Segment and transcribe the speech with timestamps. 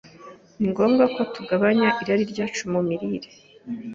[0.59, 3.29] ni ngombwa ko tugabanya irari ryacu mu mirire,